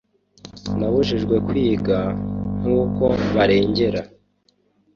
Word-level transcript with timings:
nabujijwe 0.77 1.35
kwiga, 1.47 1.99
nkuko 2.59 3.05
barengera 3.33 4.01